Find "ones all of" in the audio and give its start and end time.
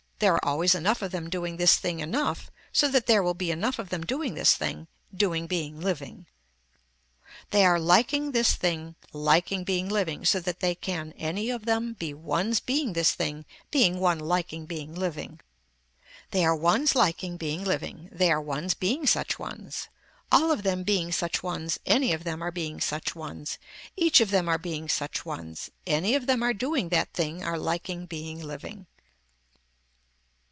19.39-20.61